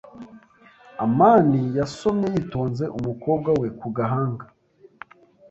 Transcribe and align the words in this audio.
amani 1.03 1.61
yasomye 1.77 2.27
yitonze 2.35 2.83
umukobwa 2.97 3.49
we 3.59 3.67
ku 3.79 3.87
gahanga. 3.97 4.45